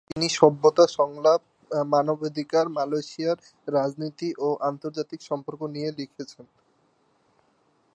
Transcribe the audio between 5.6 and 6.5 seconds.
নিয়ে লিখেছেন।